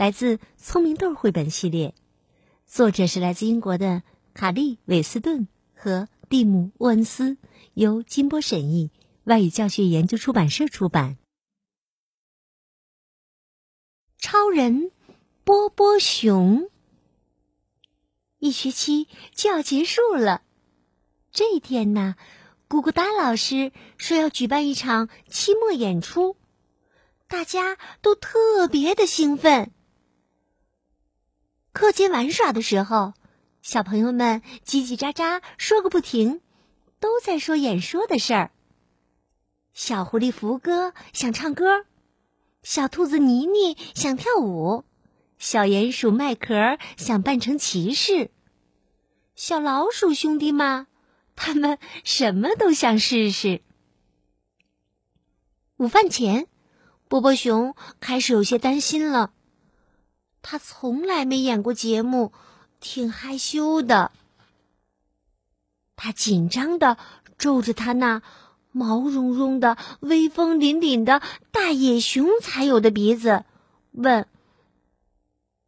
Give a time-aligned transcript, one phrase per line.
[0.00, 1.94] 来自《聪明豆》绘本系列，
[2.64, 7.36] 作者是来自英国的卡利·韦斯顿和蒂姆·沃恩斯，
[7.74, 8.90] 由金波审译，
[9.24, 11.18] 外语教学研究出版社出版。
[14.16, 14.90] 超人
[15.44, 16.70] 波波熊，
[18.38, 20.40] 一学期就要结束了。
[21.30, 22.16] 这一天呢，
[22.70, 26.38] 咕咕哒老师说要举办一场期末演出，
[27.28, 29.72] 大家都特别的兴奋。
[31.72, 33.14] 课间玩耍的时候，
[33.62, 36.40] 小朋友们叽叽喳喳说个不停，
[36.98, 38.50] 都在说演说的事儿。
[39.72, 41.86] 小狐狸福哥想唱歌，
[42.64, 44.84] 小兔子妮妮想跳舞，
[45.38, 48.30] 小鼹鼠麦壳想扮成骑士，
[49.36, 50.88] 小老鼠兄弟嘛，
[51.36, 53.62] 他们什么都想试试。
[55.76, 56.48] 午饭前，
[57.08, 59.32] 波波熊开始有些担心了。
[60.42, 62.32] 他从来没演过节目，
[62.80, 64.10] 挺害羞的。
[65.96, 66.96] 他紧张的
[67.36, 68.22] 皱着他那
[68.72, 73.44] 毛茸茸的、威风凛凛的大野熊才有的鼻子，
[73.92, 74.26] 问：“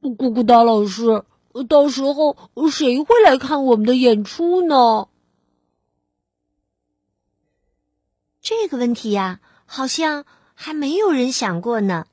[0.00, 1.24] 咕咕哒老师，
[1.68, 2.36] 到时候
[2.70, 5.08] 谁会来看我们的演出呢？”
[8.40, 12.06] 这个问题呀，好像还没有人想过呢。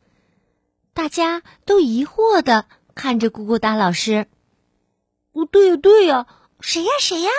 [1.00, 4.28] 大家都疑惑的看着咕咕哒老师。
[5.32, 6.28] 哦对呀，对呀，
[6.60, 7.30] 谁呀，谁呀？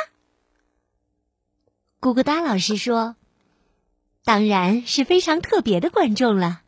[2.01, 3.17] 咕咕哒老师说
[4.25, 6.63] ：“当然是非常特别的观众了。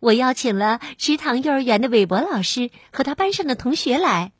[0.00, 4.32] 我邀请了池塘幼儿园的韦博老师和他班上的同学来。”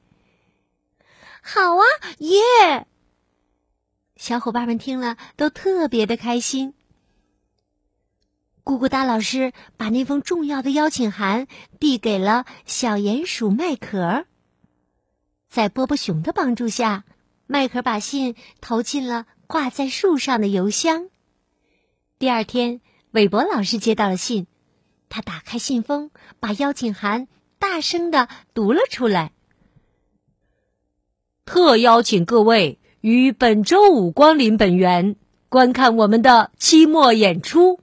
[1.45, 1.85] 好啊，
[2.21, 2.87] 耶！
[4.17, 6.73] 小伙伴们听了都特别的开心。
[8.65, 11.49] 咕咕哒老师把那封重要的邀请函
[11.81, 14.25] 递给了小鼹鼠麦壳。
[15.49, 17.05] 在波波熊的帮助下，
[17.47, 21.09] 麦壳把信投进了挂在树上的邮箱。
[22.21, 22.81] 第二天，
[23.11, 24.47] 韦伯老师接到了信，
[25.09, 27.27] 他打开信封，把邀请函
[27.59, 29.33] 大声的读了出来
[31.45, 35.17] ：“特邀请各位于本周五光临本园，
[35.49, 37.81] 观看我们的期末演出。”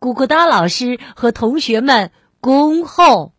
[0.00, 3.34] 咕咕哒老师和同学们恭候。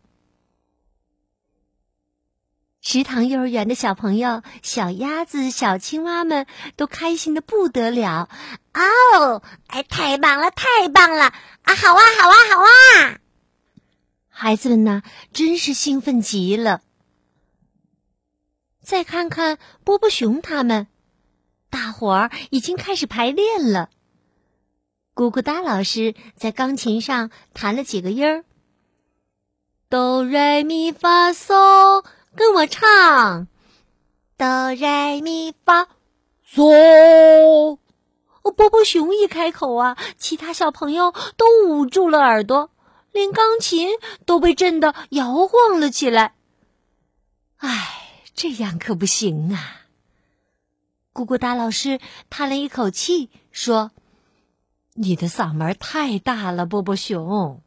[2.80, 6.46] 食堂幼儿园的小朋友、小鸭子、小青蛙们
[6.76, 8.28] 都开心的不得了。
[8.74, 11.32] 哦，哎，太棒了，太棒了！
[11.62, 13.18] 啊，好啊，好啊，好啊！
[14.28, 15.02] 孩子们呢，
[15.32, 16.82] 真是兴奋极了。
[18.80, 20.86] 再看看波波熊他们，
[21.70, 23.90] 大伙儿已经开始排练了。
[25.14, 28.44] 咕咕哒老师在钢琴上弹了几个音儿，
[29.90, 32.02] 哆来咪发嗦，
[32.34, 33.46] 跟我唱，
[34.38, 35.88] 哆来咪发
[36.50, 37.78] 嗦。
[38.42, 42.70] 波波熊一开口啊，其他小朋友都捂住了耳朵，
[43.12, 43.90] 连钢琴
[44.24, 46.34] 都被震得摇晃了起来。
[47.58, 49.82] 唉，这样可不行啊！
[51.12, 53.90] 咕咕哒老师叹了一口气，说。
[54.94, 57.62] 你的嗓门太大了，波波熊。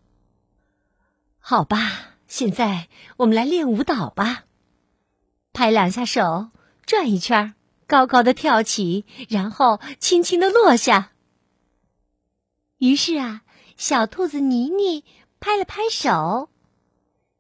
[1.40, 2.88] 好吧，现在
[3.18, 4.46] 我们来练舞蹈吧。
[5.52, 6.50] 拍两下手，
[6.86, 7.56] 转一圈，
[7.88, 11.14] 高高的跳起，然后轻轻的落下。
[12.78, 13.42] 于是啊，
[13.78, 15.04] 小兔子妮妮
[15.40, 16.50] 拍了拍手，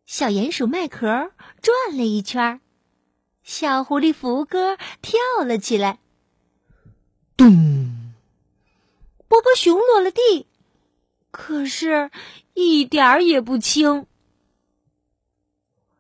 [0.05, 1.31] 小鼹鼠麦壳
[1.61, 2.59] 转了一圈，
[3.43, 5.99] 小狐狸福哥跳了起来，
[7.37, 7.84] 咚。
[9.27, 10.47] 波波熊落了地，
[11.31, 12.11] 可是，
[12.53, 14.05] 一点儿也不轻。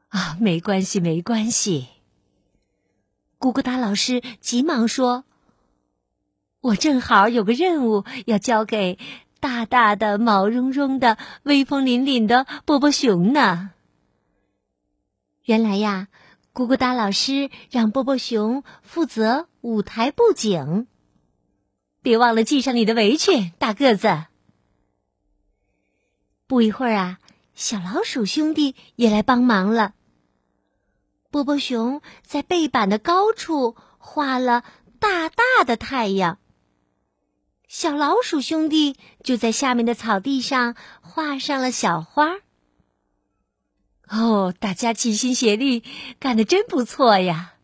[0.09, 1.87] 啊，没关系，没关系。
[3.39, 5.25] 咕咕哒老师急忙说
[6.61, 8.97] ：“我正好有个任务要交给
[9.39, 13.71] 大大的、毛茸茸的、威风凛凛的波波熊呢。”
[15.43, 16.07] 原来呀，
[16.53, 20.87] 咕咕哒老师让波波熊负责舞台布景。
[22.05, 24.25] 别忘了系上你的围裙，大个子。
[26.45, 27.17] 不一会儿啊，
[27.55, 29.95] 小老鼠兄弟也来帮忙了。
[31.31, 34.63] 波波熊在背板的高处画了
[34.99, 36.37] 大大的太阳。
[37.67, 42.35] 小老鼠兄弟就在下面的草地上画上了小花。
[44.07, 45.83] 哦，大家齐心协力，
[46.19, 47.55] 干得真不错呀！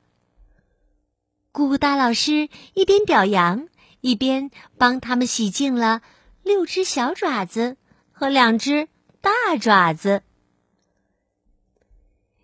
[1.53, 3.67] 咕咕哒老师一边表扬，
[4.01, 6.01] 一边帮他们洗净了
[6.43, 7.77] 六只小爪子
[8.11, 8.89] 和两只
[9.21, 10.23] 大爪子。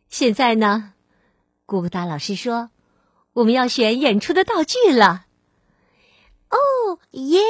[0.10, 0.94] 现在呢，
[1.66, 2.70] 咕咕哒老师说，
[3.34, 5.26] 我们要选演出的道具了。
[6.50, 7.42] 哦耶！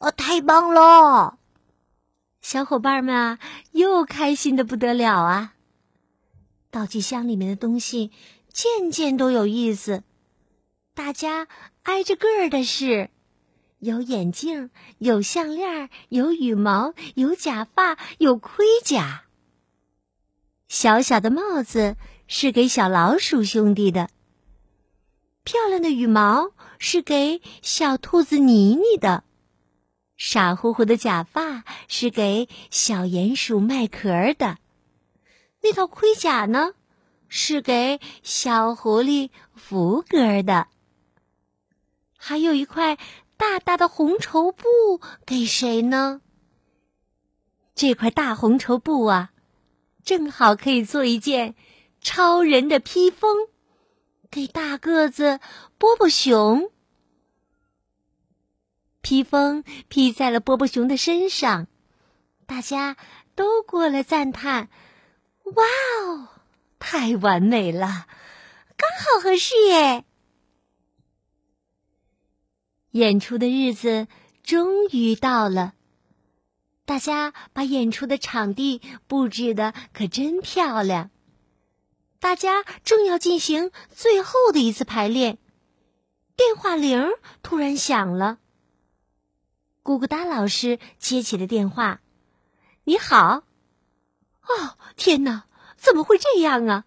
[0.00, 1.38] 哦，太棒了！
[2.40, 3.38] 小伙伴们啊，
[3.72, 5.52] 又开心的不得了啊！
[6.70, 8.10] 道具箱里面的东西
[8.50, 10.02] 件件都有意思，
[10.94, 11.46] 大家
[11.82, 13.10] 挨着个儿的试，
[13.78, 19.24] 有眼镜，有项链，有羽毛，有假发，有盔甲。
[20.68, 21.96] 小小的帽子
[22.26, 24.10] 是给小老鼠兄弟的，
[25.44, 29.24] 漂亮的羽毛是给小兔子妮妮的，
[30.16, 34.58] 傻乎乎的假发是给小鼹鼠麦壳的。
[35.62, 36.72] 那套盔甲呢，
[37.28, 40.66] 是给小狐狸福格的。
[42.16, 42.98] 还有一块
[43.38, 46.20] 大大的红绸布给谁呢？
[47.74, 49.30] 这块大红绸布啊，
[50.04, 51.54] 正好可以做一件
[52.00, 53.48] 超人的披风，
[54.28, 55.38] 给大个子
[55.78, 56.72] 波波熊。
[59.00, 61.68] 披风披在了波波熊的身上，
[62.44, 62.96] 大家
[63.36, 64.68] 都过来赞叹。
[65.44, 65.64] 哇
[66.02, 66.28] 哦，
[66.80, 68.08] 太完美了，
[68.76, 70.04] 刚好合适耶！
[72.98, 74.08] 演出的日子
[74.42, 75.72] 终于到了，
[76.84, 81.10] 大家把演出的场地布置的可真漂亮。
[82.18, 85.38] 大家正要进行最后的一次排练，
[86.36, 87.08] 电话铃
[87.44, 88.38] 突然响了。
[89.84, 92.00] 咕咕哒老师接起了电话
[92.82, 93.44] ：“你好。”
[94.42, 95.44] 哦，天哪！
[95.76, 96.84] 怎么会这样啊？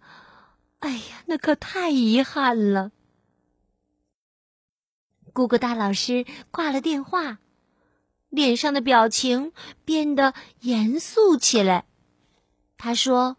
[0.80, 2.92] 哎呀，那可太遗憾了。
[5.34, 7.40] 咕咕大老师挂了电话，
[8.30, 9.54] 脸上的表情
[9.86, 11.86] 变得严肃起来。
[12.78, 13.38] 他说：“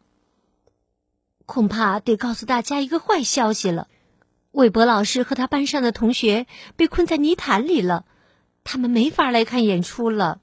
[1.47, 3.89] 恐怕得告诉大家一个坏消息了，
[4.53, 6.47] 韦伯老师和他班上的同学
[6.77, 8.07] 被困在泥潭里了，
[8.65, 10.41] 他们没法来看演出了。”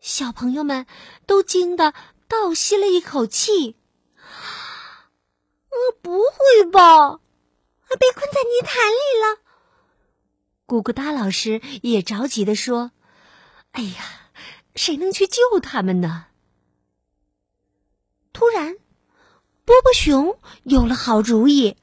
[0.00, 0.86] 小朋友们
[1.26, 1.94] 都惊得
[2.26, 3.76] 倒吸了一口气。
[5.70, 7.20] 呃， 不会吧？
[7.96, 9.40] 被困在泥潭里了？
[10.66, 12.92] 咕咕哒老师也着急的说
[13.72, 14.30] ：“哎呀，
[14.74, 16.26] 谁能去救他们呢？”
[18.32, 18.76] 突然，
[19.64, 21.76] 波波熊有了好主意。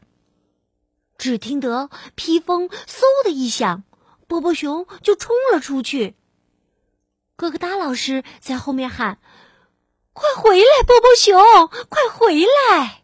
[1.18, 3.84] 只听得披风嗖的一响，
[4.28, 6.16] 波波熊就冲了出去。
[7.36, 9.20] 咯咯哒老师在后面喊
[10.14, 12.99] ：“快回来，波波熊，快回来！”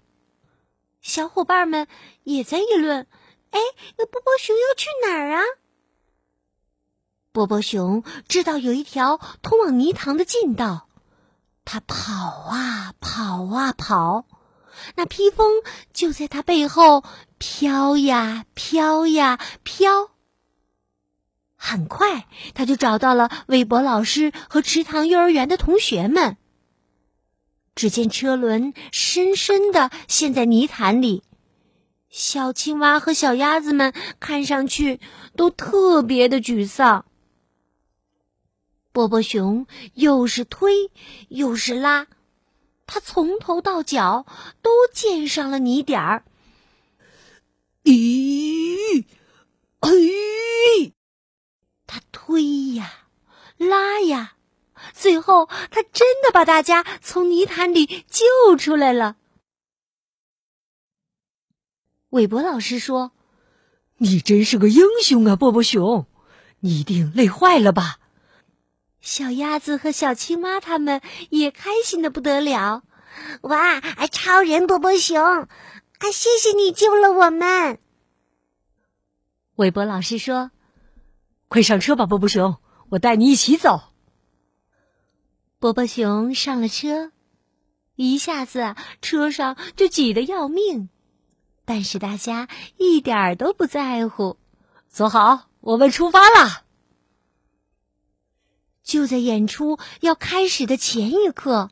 [1.06, 1.88] 小伙伴们
[2.24, 3.06] 也在议论
[3.52, 3.60] ：“哎，
[3.96, 5.44] 那波波熊要去哪儿啊？”
[7.32, 10.90] 波波熊知道有一条通往泥塘的近道，
[11.64, 14.26] 他跑啊跑啊跑，
[14.96, 15.62] 那披风
[15.94, 17.04] 就在他背后
[17.38, 20.10] 飘呀飘呀飘。
[21.56, 26.38] 很快，他就找到了韦伯老师和池塘幼儿园的同学们。
[27.76, 31.24] 只见车轮深深的陷在泥潭里，
[32.10, 35.02] 小青蛙和小鸭子们看上去
[35.36, 37.06] 都特别的沮丧。
[38.94, 40.90] 波波熊又是推
[41.28, 42.08] 又是拉，
[42.88, 44.26] 他从头到脚
[44.62, 46.24] 都溅上了泥点儿。
[47.84, 49.04] 咦，
[49.82, 50.94] 哎！
[51.86, 53.10] 他推呀，
[53.58, 54.35] 拉呀，
[54.94, 59.16] 最后他真的把大家从泥潭里救出来了。
[62.10, 63.12] 韦伯老师说
[63.98, 66.06] ：“你真是个英雄啊，波波熊！
[66.60, 68.00] 你一定累坏了吧？”
[69.02, 72.84] 小鸭子和小青蛙他们也开心的不得了。
[73.42, 73.80] 哇，
[74.12, 75.48] 超人波波熊，啊，
[76.12, 77.80] 谢谢你救了我们。
[79.56, 80.52] 韦伯老师说。
[81.48, 82.58] 快上车吧，波波熊，
[82.90, 83.94] 我带你一起走。
[85.66, 87.12] 波波熊上了车，
[87.96, 90.90] 一下子车上就挤得要命，
[91.66, 94.38] 但是大家一点儿都不在乎。
[94.88, 96.66] 坐好，我们出发啦！
[98.84, 101.72] 就在演出要开始的前一刻，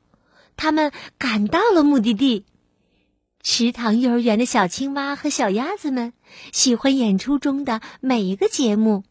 [0.56, 2.48] 他们赶到了目的地。
[3.44, 6.14] 池塘幼儿园的小青蛙和小鸭子们
[6.52, 9.04] 喜欢演出中的每一个节目，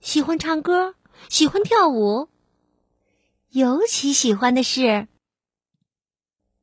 [0.00, 0.96] 喜欢唱歌，
[1.28, 2.28] 喜欢跳舞，
[3.56, 5.08] 尤其喜欢的是……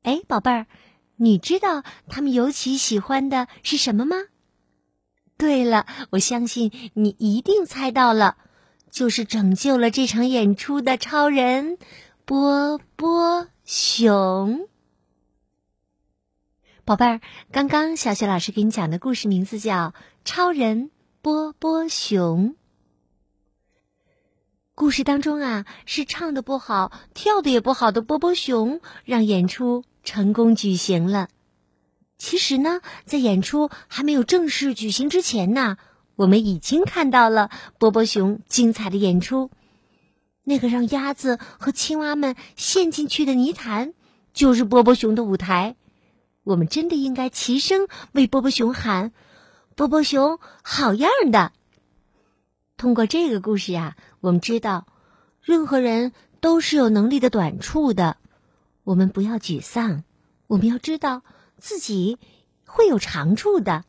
[0.04, 0.68] 哎，宝贝儿，
[1.16, 4.16] 你知道他们尤其喜欢的是什么吗？
[5.36, 8.38] 对了，我相信你一定猜到了，
[8.92, 11.80] 就是拯救了这场演出的超人
[12.26, 14.68] 波波熊。
[16.86, 17.22] 宝贝儿，
[17.52, 19.74] 刚刚小雪老师给你讲的故事名字叫
[20.24, 20.92] 《超人
[21.24, 22.50] 波波熊》。
[24.76, 31.30] 故事当中啊，是唱的不好、跳的也不好的波波熊，让演出成功举行了。
[32.18, 35.78] 其实呢，在演出还没有正式举行之前呢，
[36.16, 39.52] 我们已经看到了波波熊精彩的演出。
[40.44, 43.94] 那个让鸭子和青蛙们陷进去的泥潭，
[44.34, 45.76] 就是波波熊的舞台。
[46.44, 49.14] 我们真的应该齐声为波波熊喊
[49.78, 51.54] ：“波波熊好样的！”
[52.76, 54.88] 通过这个故事呀，我们知道，
[55.42, 58.16] 任何人都是有能力的短处的。
[58.86, 60.06] 我们不要沮丧，
[60.48, 61.24] 我们要知道
[61.58, 62.18] 自己
[62.66, 63.84] 会有长处的，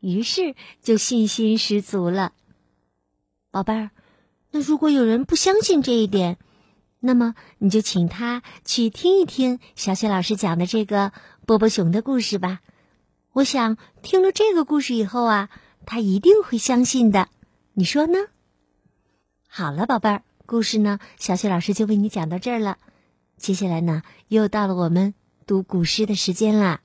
[0.00, 2.34] 于是就信心十足了。
[3.50, 3.90] 宝贝儿，
[4.50, 6.36] 那如果有人不相信这一点，
[6.98, 11.12] 那么你就请他去听一听小雪老师讲的这个。
[11.46, 12.60] 波波熊的故事吧，
[13.32, 15.48] 我想听了这个故事以后啊，
[15.86, 17.28] 他一定会相信的。
[17.72, 18.18] 你说呢？
[19.52, 22.78] 好了，宝贝儿，故事呢，小雪老师就为你讲到这儿了。
[23.36, 25.12] 接下来呢，又到了我们
[25.44, 26.82] 读古诗的时间啦。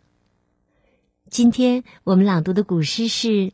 [1.29, 3.27] 今天我们朗读的古诗是《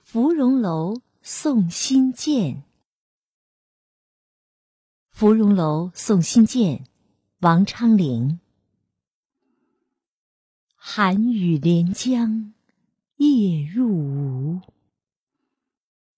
[0.00, 2.54] 芙蓉楼送辛渐》。
[5.10, 6.78] 《芙蓉楼送辛渐》，
[7.40, 8.40] 王昌龄。
[10.74, 12.54] 寒雨连江
[13.16, 14.60] 夜入吴，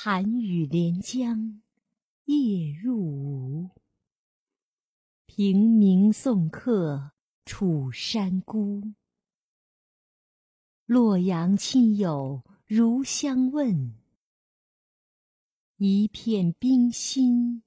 [0.00, 1.60] 寒雨连江
[2.26, 3.70] 夜入吴，
[5.26, 7.10] 平明送客
[7.44, 8.94] 楚山孤。
[10.86, 13.92] 洛阳亲友如相问，
[15.78, 17.64] 一片冰心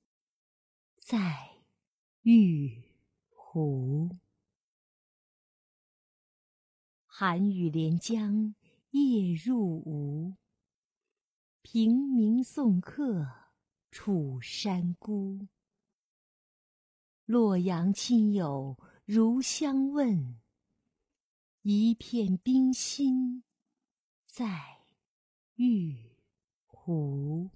[0.95, 1.49] 在。
[2.21, 2.81] 玉
[3.27, 4.15] 壶，
[7.05, 8.55] 寒雨连江
[8.91, 10.37] 夜入吴，
[11.73, 13.25] 平明送客
[13.91, 15.47] 楚山孤。
[17.23, 20.35] 洛阳亲友如相问，
[21.61, 23.45] 一片冰心
[24.25, 24.79] 在
[25.55, 26.11] 玉
[26.65, 27.49] 壶。